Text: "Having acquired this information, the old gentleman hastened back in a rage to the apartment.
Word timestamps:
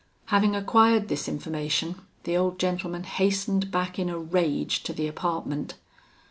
"Having 0.33 0.55
acquired 0.55 1.09
this 1.09 1.27
information, 1.27 1.93
the 2.23 2.35
old 2.35 2.57
gentleman 2.57 3.03
hastened 3.03 3.69
back 3.69 3.99
in 3.99 4.09
a 4.09 4.17
rage 4.17 4.81
to 4.81 4.93
the 4.93 5.05
apartment. 5.07 5.75